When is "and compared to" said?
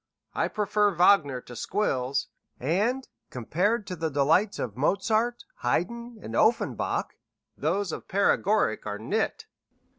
2.59-3.95